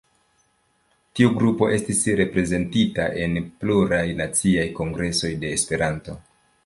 Tiu 1.17 1.33
grupo 1.35 1.67
estis 1.75 2.01
reprezentita 2.21 3.05
en 3.25 3.37
pluraj 3.65 4.03
naciaj 4.23 4.67
kongresoj 4.81 5.35
de 5.45 5.53
Esperanto. 5.59 6.19